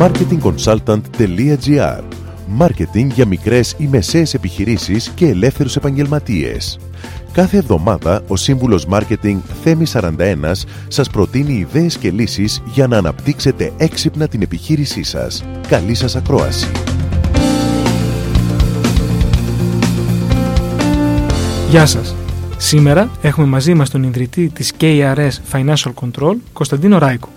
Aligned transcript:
marketingconsultant.gr 0.00 2.02
Μάρκετινγκ 2.46 3.10
για 3.10 3.26
μικρές 3.26 3.74
ή 3.78 3.86
μεσαίες 3.86 4.34
επιχειρήσεις 4.34 5.08
και 5.08 5.26
ελεύθερους 5.26 5.76
επαγγελματίες. 5.76 6.78
Κάθε 7.32 7.56
εβδομάδα 7.56 8.22
ο 8.28 8.36
σύμβουλος 8.36 8.86
Μάρκετινγκ 8.86 9.40
Θέμη 9.62 9.84
41 9.92 10.12
σας 10.88 11.10
προτείνει 11.10 11.52
ιδέες 11.52 11.96
και 11.96 12.10
λύσεις 12.10 12.62
για 12.64 12.86
να 12.86 12.96
αναπτύξετε 12.96 13.72
έξυπνα 13.76 14.28
την 14.28 14.42
επιχείρησή 14.42 15.02
σας. 15.02 15.44
Καλή 15.68 15.94
σας 15.94 16.16
ακρόαση! 16.16 16.70
Γεια 21.70 21.86
σας! 21.86 22.14
Σήμερα 22.56 23.10
έχουμε 23.22 23.46
μαζί 23.46 23.74
μας 23.74 23.90
τον 23.90 24.02
ιδρυτή 24.02 24.48
της 24.48 24.72
KRS 24.80 25.30
Financial 25.52 25.92
Control, 25.94 26.34
Κωνσταντίνο 26.52 26.98
Ράικο. 26.98 27.28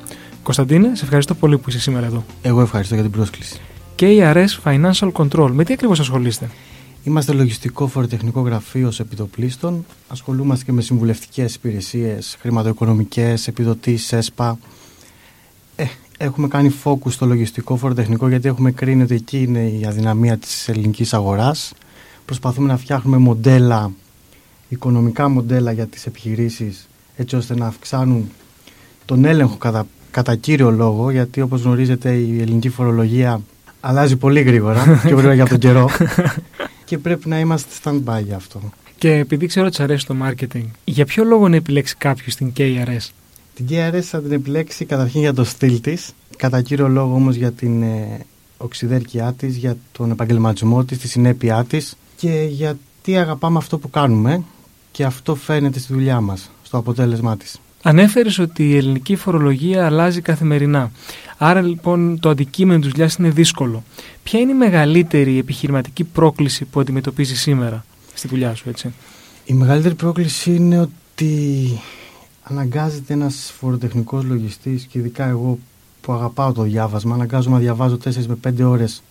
Κωνσταντίνε, 0.49 0.95
σε 0.95 1.03
ευχαριστώ 1.03 1.35
πολύ 1.35 1.57
που 1.57 1.69
είσαι 1.69 1.79
σήμερα 1.79 2.05
εδώ. 2.05 2.23
Εγώ 2.41 2.61
ευχαριστώ 2.61 2.93
για 2.93 3.03
την 3.03 3.11
πρόσκληση. 3.11 3.59
KRS 3.99 4.47
Financial 4.63 5.11
Control, 5.11 5.49
με 5.51 5.63
τι 5.63 5.73
ακριβώς 5.73 5.99
ασχολείστε; 5.99 6.49
Είμαστε 7.03 7.33
λογιστικό 7.33 7.87
φοροτεχνικό 7.87 8.41
γραφείο 8.41 8.91
επιτοπλίστων. 8.99 9.85
Ασχολούμαστε 10.07 10.65
και 10.65 10.71
με 10.71 10.81
συμβουλευτικές 10.81 11.55
υπηρεσίες, 11.55 12.37
χρηματοοικονομικές, 12.39 13.47
επιδοτήσεις, 13.47 14.13
ΕΣΠΑ. 14.13 14.59
Ε, 15.75 15.85
έχουμε 16.17 16.47
κάνει 16.47 16.73
focus 16.83 17.11
στο 17.11 17.25
λογιστικό 17.25 17.75
φοροτεχνικό 17.75 18.27
γιατί 18.27 18.47
έχουμε 18.47 18.71
κρίνει 18.71 19.01
ότι 19.01 19.15
εκεί 19.15 19.41
είναι 19.41 19.59
η 19.59 19.85
αδυναμία 19.85 20.37
της 20.37 20.67
ελληνικής 20.67 21.13
αγοράς. 21.13 21.73
Προσπαθούμε 22.25 22.67
να 22.67 22.77
φτιάχνουμε 22.77 23.17
μοντέλα, 23.17 23.91
οικονομικά 24.69 25.29
μοντέλα 25.29 25.71
για 25.71 25.87
τις 25.87 26.05
επιχειρήσεις 26.05 26.87
έτσι 27.15 27.35
ώστε 27.35 27.55
να 27.55 27.67
αυξάνουν 27.67 28.29
τον 29.05 29.25
έλεγχο 29.25 29.55
κατά, 29.55 29.87
κατά 30.11 30.35
κύριο 30.35 30.71
λόγο 30.71 31.11
γιατί 31.11 31.41
όπως 31.41 31.61
γνωρίζετε 31.61 32.13
η 32.13 32.41
ελληνική 32.41 32.69
φορολογία 32.69 33.41
αλλάζει 33.79 34.15
πολύ 34.15 34.41
γρήγορα 34.41 34.83
και 35.05 35.13
γρήγορα 35.13 35.33
για 35.33 35.45
τον 35.45 35.57
καιρό 35.57 35.89
και 36.85 36.97
πρέπει 36.97 37.29
να 37.29 37.39
είμαστε 37.39 37.69
stand-by 37.83 38.23
για 38.23 38.35
αυτό. 38.35 38.61
Και 38.97 39.11
επειδή 39.11 39.45
ξέρω 39.45 39.65
ότι 39.65 39.83
αρέσει 39.83 40.05
το 40.05 40.15
marketing, 40.23 40.65
για 40.83 41.05
ποιο 41.05 41.23
λόγο 41.23 41.47
να 41.47 41.55
επιλέξει 41.55 41.95
κάποιος 41.97 42.35
την 42.35 42.51
KRS? 42.57 43.09
Την 43.55 43.67
KRS 43.69 44.01
θα 44.01 44.21
την 44.21 44.31
επιλέξει 44.31 44.85
καταρχήν 44.85 45.19
για 45.19 45.33
το 45.33 45.43
στυλ 45.43 45.81
της, 45.81 46.11
κατά 46.37 46.61
κύριο 46.61 46.87
λόγο 46.87 47.13
όμως 47.13 47.35
για 47.35 47.51
την 47.51 47.81
ε, 47.81 48.25
οξυδέρκειά 48.57 49.33
της, 49.33 49.55
για 49.55 49.77
τον 49.91 50.11
επαγγελματισμό 50.11 50.83
της, 50.83 50.97
τη 50.97 51.07
συνέπειά 51.07 51.63
της 51.63 51.95
και 52.15 52.47
γιατί 52.49 53.17
αγαπάμε 53.17 53.57
αυτό 53.57 53.77
που 53.77 53.89
κάνουμε 53.89 54.43
και 54.91 55.03
αυτό 55.03 55.35
φαίνεται 55.35 55.79
στη 55.79 55.93
δουλειά 55.93 56.21
μας, 56.21 56.51
στο 56.63 56.77
αποτέλεσμά 56.77 57.37
της. 57.37 57.59
Ανέφερες 57.81 58.39
ότι 58.39 58.69
η 58.69 58.75
ελληνική 58.75 59.15
φορολογία 59.15 59.85
αλλάζει 59.85 60.21
καθημερινά. 60.21 60.91
Άρα 61.37 61.61
λοιπόν 61.61 62.19
το 62.19 62.29
αντικείμενο 62.29 62.79
της 62.79 62.89
δουλειάς 62.89 63.15
είναι 63.15 63.29
δύσκολο. 63.29 63.83
Ποια 64.23 64.39
είναι 64.39 64.51
η 64.51 64.55
μεγαλύτερη 64.55 65.37
επιχειρηματική 65.37 66.03
πρόκληση 66.03 66.65
που 66.65 66.79
αντιμετωπίζεις 66.79 67.41
σήμερα 67.41 67.85
στη 68.13 68.27
δουλειά 68.27 68.55
σου, 68.55 68.69
έτσι; 68.69 68.93
Η 69.45 69.53
μεγαλύτερη 69.53 69.95
πρόκληση 69.95 70.55
είναι 70.55 70.79
ότι 70.79 71.81
αναγκάζεται 72.43 73.13
ένας 73.13 73.53
φοροτεχνικός 73.59 74.23
λογιστής 74.23 74.83
και 74.83 74.99
ειδικά 74.99 75.27
εγώ 75.27 75.59
που 76.01 76.13
αγαπάω 76.13 76.51
το 76.51 76.61
διάβασμα, 76.61 77.13
αναγκάζομαι 77.15 77.55
να 77.55 77.61
διαβάζω 77.61 77.97
4 77.97 78.25
με 78.27 78.35
5 78.35 78.63
ώρες 78.63 79.03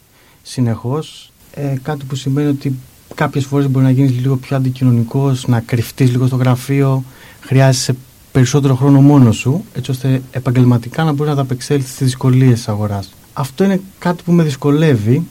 συνεχώς. 0.43 1.33
Ε, 1.55 1.77
κάτι 1.83 2.05
που 2.05 2.15
σημαίνει 2.15 2.49
ότι 2.49 2.75
κάποιες 3.15 3.45
φορές 3.45 3.69
μπορεί 3.69 3.85
να 3.85 3.91
γίνεις 3.91 4.11
λίγο 4.11 4.37
πιο 4.37 4.57
αντικοινωνικός, 4.57 5.47
να 5.47 5.61
κρυφτείς 5.61 6.11
λίγο 6.11 6.27
στο 6.27 6.37
γραφείο, 6.37 7.05
χρειάζεσαι 7.41 7.97
περισσότερο 8.39 8.75
χρόνο 8.75 9.01
μόνος 9.01 9.37
σου, 9.37 9.65
έτσι 9.75 9.91
ώστε 9.91 10.23
επαγγελματικά 10.31 11.05
να 11.05 11.13
μπορείς 11.13 11.35
να 11.35 11.41
ανταπεξέλθεις 11.41 11.91
στις 11.93 12.07
δυσκολίες 12.07 12.53
της 12.53 12.69
αγοράς. 12.69 13.15
Αυτό 13.33 13.65
είναι 13.65 13.81
κάτι 13.99 14.23
που 14.23 14.33
με 14.33 14.43
δυσκολεύει, 14.43 15.27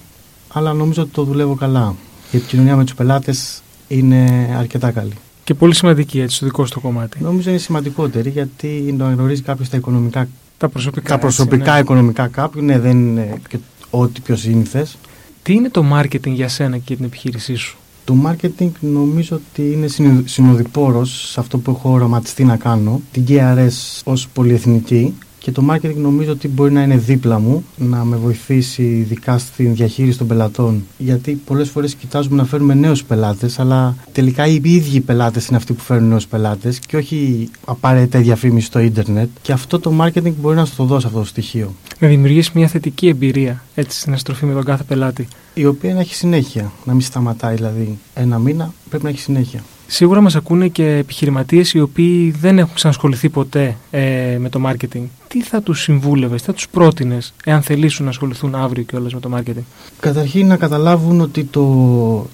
αλλά 0.47 0.73
νομίζω 0.73 1.01
ότι 1.01 1.11
το 1.11 1.23
δουλεύω 1.23 1.55
καλά. 1.55 1.95
Η 2.31 2.37
επικοινωνία 2.37 2.75
με 2.75 2.83
τους 2.83 2.93
πελάτες 2.93 3.61
είναι 3.87 4.49
αρκετά 4.57 4.91
καλή. 4.91 5.13
Και 5.43 5.53
πολύ 5.53 5.75
σημαντική 5.75 6.19
έτσι, 6.19 6.35
στο 6.35 6.45
δικό 6.45 6.65
σου 6.65 6.73
το 6.73 6.79
κομμάτι. 6.79 7.17
Νομίζω 7.21 7.49
είναι 7.49 7.59
σημαντικότερη 7.59 8.29
γιατί 8.29 8.95
να 8.97 9.09
γνωρίζει 9.09 9.41
κάποιος 9.41 9.69
τα 9.69 9.77
οικονομικά. 9.77 10.27
Τα 10.57 10.69
προσωπικά, 10.69 11.09
τα 11.09 11.19
προσωπικά 11.19 11.73
ναι. 11.73 11.79
οικονομικά 11.79 12.27
κάποιου, 12.27 12.61
ναι, 12.61 12.79
δεν 12.79 12.91
είναι 12.91 13.41
και 13.49 13.57
ό,τι 13.89 14.21
πιο 14.21 14.35
σύνηθες. 14.35 14.97
Τι 15.43 15.53
είναι 15.53 15.69
το 15.69 15.85
marketing 15.93 16.31
για 16.31 16.47
σένα 16.47 16.77
και 16.77 16.95
την 16.95 17.05
επιχείρησή 17.05 17.55
σου; 17.55 17.77
Το 18.07 18.15
marketing 18.25 18.69
νομίζω 18.79 19.35
ότι 19.35 19.71
είναι 19.71 19.87
συνοδοιπόρος 20.25 21.29
σε 21.31 21.39
αυτό 21.39 21.57
που 21.57 21.71
έχω 21.71 21.89
οραματιστεί 21.91 22.43
να 22.43 22.57
κάνω. 22.57 23.01
Την 23.11 23.25
KRS 23.27 24.01
ως 24.03 24.27
πολυεθνική 24.27 25.13
και 25.47 25.53
το 25.53 25.65
marketing 25.69 25.95
νομίζω 25.95 26.31
ότι 26.31 26.47
μπορεί 26.47 26.71
να 26.71 26.81
είναι 26.81 26.97
δίπλα 26.97 27.39
μου, 27.39 27.65
να 27.77 28.03
με 28.03 28.15
βοηθήσει 28.15 28.83
ειδικά 28.83 29.37
στην 29.37 29.75
διαχείριση 29.75 30.17
των 30.17 30.27
πελατών. 30.27 30.83
Γιατί 30.97 31.41
πολλές 31.45 31.69
φορές 31.69 31.95
κοιτάζουμε 31.95 32.35
να 32.35 32.45
φέρουμε 32.45 32.73
νέους 32.73 33.03
πελάτες, 33.03 33.59
αλλά 33.59 33.95
τελικά 34.11 34.45
οι 34.45 34.61
ίδιοι 34.63 34.99
πελάτες 34.99 35.47
είναι 35.47 35.57
αυτοί 35.57 35.73
που 35.73 35.83
φέρνουν 35.83 36.09
νέους 36.09 36.27
πελάτες 36.27 36.79
και 36.79 36.97
όχι 36.97 37.49
απαραίτητα 37.65 38.19
διαφήμιση 38.19 38.65
στο 38.65 38.79
ίντερνετ. 38.79 39.29
Και 39.41 39.51
αυτό 39.51 39.79
το 39.79 39.93
marketing 40.01 40.33
μπορεί 40.41 40.55
να 40.55 40.65
σου 40.65 40.75
το 40.75 40.83
δώσει 40.83 41.05
αυτό 41.07 41.19
το 41.19 41.25
στοιχείο. 41.25 41.73
Να 41.99 42.07
δημιουργήσει 42.07 42.51
μια 42.53 42.67
θετική 42.67 43.07
εμπειρία 43.07 43.63
έτσι 43.75 43.99
στην 43.99 44.13
αστροφή 44.13 44.45
με 44.45 44.53
τον 44.53 44.63
κάθε 44.63 44.83
πελάτη. 44.83 45.27
Η 45.53 45.65
οποία 45.65 45.93
να 45.93 45.99
έχει 45.99 46.15
συνέχεια, 46.15 46.71
να 46.85 46.93
μην 46.93 47.01
σταματάει 47.01 47.55
δηλαδή 47.55 47.97
ένα 48.13 48.39
μήνα, 48.39 48.73
πρέπει 48.89 49.03
να 49.03 49.09
έχει 49.09 49.19
συνέχεια. 49.19 49.63
Σίγουρα 49.89 50.21
μας 50.21 50.35
ακούνε 50.35 50.67
και 50.67 50.85
επιχειρηματίες 50.85 51.73
οι 51.73 51.79
οποίοι 51.79 52.31
δεν 52.31 52.59
έχουν 52.59 52.73
ξανασχοληθεί 52.73 53.29
ποτέ 53.29 53.77
ε, 53.91 54.37
με 54.39 54.49
το 54.49 54.61
marketing. 54.65 55.03
Τι 55.27 55.43
θα 55.43 55.61
τους 55.61 55.81
συμβούλευες, 55.81 56.41
τι 56.41 56.47
θα 56.47 56.53
τους 56.53 56.67
πρότεινες 56.69 57.33
εάν 57.43 57.61
θελήσουν 57.61 58.03
να 58.05 58.11
ασχοληθούν 58.11 58.55
αύριο 58.55 58.83
και 58.83 58.95
όλες 58.95 59.13
με 59.13 59.19
το 59.19 59.29
marketing; 59.35 59.63
Καταρχήν 59.99 60.47
να 60.47 60.57
καταλάβουν 60.57 61.21
ότι 61.21 61.43
το, 61.43 61.65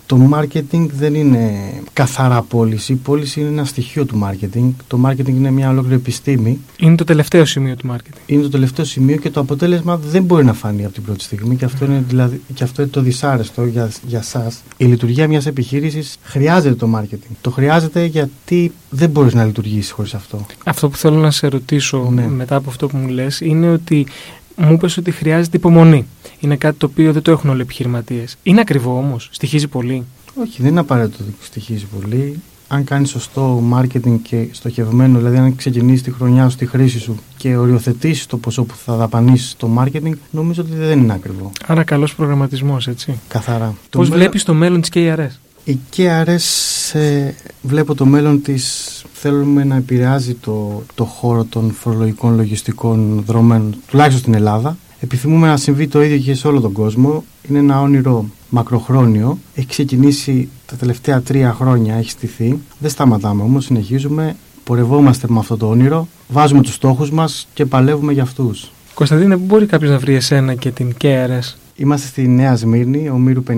το 0.05 0.29
marketing 0.33 0.87
δεν 0.91 1.15
είναι 1.15 1.51
καθαρά 1.93 2.41
πώληση. 2.41 2.91
Η 2.91 2.95
πώληση 2.95 3.39
είναι 3.39 3.49
ένα 3.49 3.65
στοιχείο 3.65 4.05
του 4.05 4.21
marketing. 4.23 4.69
Το 4.87 4.99
marketing 5.05 5.27
είναι 5.27 5.51
μια 5.51 5.69
ολόκληρη 5.69 5.95
επιστήμη. 5.95 6.59
Είναι 6.77 6.95
το 6.95 7.03
τελευταίο 7.03 7.45
σημείο 7.45 7.75
του 7.75 7.87
marketing. 7.91 8.17
Είναι 8.25 8.41
το 8.41 8.49
τελευταίο 8.49 8.85
σημείο 8.85 9.17
και 9.17 9.29
το 9.29 9.39
αποτέλεσμα 9.39 9.97
δεν 9.97 10.23
μπορεί 10.23 10.45
να 10.45 10.53
φανεί 10.53 10.85
από 10.85 10.93
την 10.93 11.03
πρώτη 11.03 11.23
στιγμή 11.23 11.55
και 11.55 11.65
αυτό 11.65 11.85
είναι, 11.85 12.03
δηλαδή, 12.07 12.41
και 12.53 12.63
αυτό 12.63 12.81
είναι 12.81 12.91
το 12.91 13.01
δυσάρεστο 13.01 13.65
για, 13.65 13.91
για 14.07 14.21
σας. 14.21 14.61
Η 14.77 14.85
λειτουργία 14.85 15.27
μιας 15.27 15.45
επιχείρησης 15.45 16.17
χρειάζεται 16.23 16.75
το 16.75 16.89
marketing. 16.95 17.35
Το 17.41 17.51
χρειάζεται 17.51 18.05
γιατί 18.05 18.71
δεν 18.89 19.09
μπορείς 19.09 19.33
να 19.33 19.45
λειτουργήσεις 19.45 19.91
χωρίς 19.91 20.13
αυτό. 20.13 20.45
Αυτό 20.65 20.89
που 20.89 20.97
θέλω 20.97 21.17
να 21.17 21.31
σε 21.31 21.47
ρωτήσω 21.47 22.09
ναι. 22.11 22.27
μετά 22.27 22.55
από 22.55 22.69
αυτό 22.69 22.82
που 22.87 22.97
μου 22.97 23.07
λες 23.07 23.41
είναι 23.41 23.69
ότι 23.69 24.07
μου 24.55 24.71
είπες 24.71 24.97
ότι 24.97 25.11
χρειάζεται 25.11 25.57
υπομονή. 25.57 26.05
Είναι 26.39 26.55
κάτι 26.55 26.77
το 26.77 26.85
οποίο 26.85 27.13
δεν 27.13 27.21
το 27.21 27.31
έχουν 27.31 27.49
όλοι 27.49 27.59
οι 27.59 27.61
επιχειρηματίες. 27.61 28.37
Είναι 28.43 28.59
ακριβό 28.59 28.97
όμως, 28.97 29.29
στοιχίζει 29.31 29.67
πολύ; 29.67 30.03
Όχι, 30.41 30.61
δεν 30.61 30.71
είναι 30.71 30.79
απαραίτητο 30.79 31.23
ότι 31.23 31.33
στοιχίζει 31.41 31.85
πολύ. 31.85 32.39
Αν 32.67 32.83
κάνεις 32.83 33.09
σωστό 33.09 33.63
marketing 33.73 34.17
και 34.21 34.47
στοχευμένο, 34.51 35.17
δηλαδή 35.17 35.37
αν 35.37 35.55
ξεκινήσεις 35.55 36.01
τη 36.01 36.11
χρονιά 36.11 36.49
σου, 36.49 36.57
τη 36.57 36.65
χρήση 36.65 36.99
σου 36.99 37.19
και 37.37 37.55
οριοθετήσεις 37.55 38.25
το 38.25 38.37
ποσό 38.37 38.63
που 38.63 38.75
θα 38.75 38.95
δαπανίσεις 38.95 39.49
στο 39.49 39.69
marketing, 39.77 40.13
νομίζω 40.31 40.61
ότι 40.61 40.75
δεν 40.75 40.99
είναι 40.99 41.13
ακριβό. 41.13 41.51
Άρα, 41.65 41.83
καλός 41.83 42.15
προγραμματισμός, 42.15 42.87
έτσι. 42.87 43.19
Καθαρά. 43.27 43.75
Πώς 43.89 44.09
βλέπεις 44.09 44.43
το 44.43 44.53
μέλλον 44.53 44.81
της 44.81 44.89
KRS. 44.93 45.39
Η 45.65 45.79
KRS 45.95 46.93
ε, 46.93 47.31
βλέπω 47.61 47.95
το 47.95 48.05
μέλλον 48.05 48.41
της 48.41 49.03
θέλουμε 49.13 49.63
να 49.63 49.75
επηρεάζει 49.75 50.33
το, 50.33 50.83
το 50.95 51.03
χώρο 51.03 51.43
των 51.43 51.71
φορολογικών 51.71 52.35
λογιστικών 52.35 53.23
δρομένων 53.25 53.75
τουλάχιστον 53.87 54.21
στην 54.21 54.33
Ελλάδα. 54.33 54.77
Επιθυμούμε 54.99 55.47
να 55.47 55.57
συμβεί 55.57 55.87
το 55.87 56.03
ίδιο 56.03 56.17
και 56.17 56.33
σε 56.33 56.47
όλο 56.47 56.61
τον 56.61 56.71
κόσμο. 56.71 57.23
Είναι 57.49 57.59
ένα 57.59 57.81
όνειρο 57.81 58.25
μακροχρόνιο. 58.49 59.37
Έχει 59.55 59.67
ξεκινήσει 59.67 60.49
τα 60.65 60.75
τελευταία 60.75 61.21
τρία 61.21 61.53
χρόνια 61.53 61.95
έχει 61.95 62.09
στηθεί. 62.09 62.59
Δεν 62.79 62.89
σταματάμε 62.89 63.43
όμως 63.43 63.65
συνεχίζουμε. 63.65 64.35
Πορευόμαστε 64.63 65.27
με 65.29 65.39
αυτό 65.39 65.57
το 65.57 65.69
όνειρο. 65.69 66.07
Βάζουμε 66.27 66.61
τους 66.61 66.73
στόχους 66.73 67.11
μας 67.11 67.47
και 67.53 67.65
παλεύουμε 67.65 68.13
για 68.13 68.23
αυτούς 68.23 68.71
Κωνσταντίνε, 68.93 69.37
πού 69.37 69.43
μπορεί 69.45 69.65
κάποιος 69.65 69.91
να 69.91 69.99
βρει 69.99 70.15
εσένα 70.15 70.53
και 70.53 70.71
την 70.71 70.93
KRS 71.01 71.53
Είμαστε 71.75 72.07
στη 72.07 72.27
Νέα 72.27 72.55
Σμύρνη, 72.55 73.09
ο 73.09 73.17
Μύρου 73.17 73.43
59, 73.47 73.53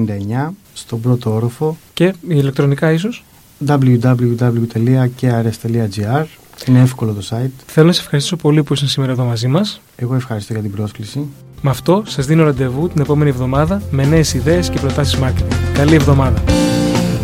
στον 0.74 1.02
πρώτο 1.02 1.34
όροφο. 1.34 1.78
Και 1.94 2.14
ηλεκτρονικά 2.28 2.92
ίσως; 2.92 3.24
www.krs.gr 3.68 4.16
Είναι 6.68 6.80
εύκολο 6.82 7.14
το 7.14 7.28
site. 7.30 7.52
Θέλω 7.66 7.88
να 7.88 7.94
σε 7.94 8.02
ευχαριστήσω 8.02 8.36
πολύ 8.36 8.64
που 8.64 8.74
ήσουν 8.74 8.88
σήμερα 8.88 9.12
εδώ 9.12 9.24
μαζί 9.24 9.48
μας. 9.48 9.82
Εγώ 9.96 10.16
ευχαριστώ 10.16 10.54
για 10.54 10.62
την 10.62 10.72
πρόσκληση. 10.72 11.28
Με 11.62 11.70
αυτό 11.70 12.04
σας 12.06 12.26
δίνω 12.26 12.44
ραντεβού 12.44 12.90
την 12.90 13.02
επόμενη 13.02 13.30
εβδομάδα 13.30 13.82
με 13.92 14.06
νέες 14.06 14.34
ιδέες 14.34 14.70
και 14.70 14.80
προτάσεις 14.80 15.20
marketing. 15.22 15.56
Καλή 15.74 15.96
εβδομάδα. 15.96 16.44